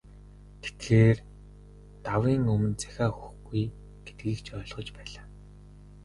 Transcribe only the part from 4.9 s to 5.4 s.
байлаа.